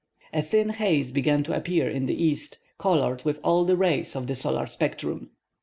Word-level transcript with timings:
A 0.33 0.41
thin 0.41 0.69
haze 0.69 1.11
began 1.11 1.43
to 1.43 1.55
appear 1.55 1.87
in 1.87 2.07
the 2.07 2.23
east, 2.23 2.57
colored 2.79 3.23
with 3.23 3.39
all 3.43 3.65
the 3.65 3.77
rays 3.77 4.15
of 4.15 4.25
the 4.25 4.33
solar 4.33 4.65
spectrum. 4.65 5.29